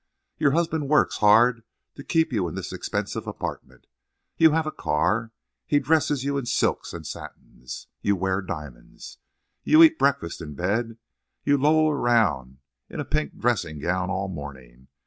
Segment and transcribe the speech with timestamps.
[0.39, 1.61] Your husband works hard
[1.93, 3.85] to keep you in this expensive apartment.
[4.35, 5.31] You have a car.
[5.67, 7.85] He dresses you in silks and satins.
[8.01, 9.19] You wear diamonds.
[9.63, 10.97] You eat your breakfast in bed.
[11.43, 14.87] You loll around in a pink dressing gown all morning.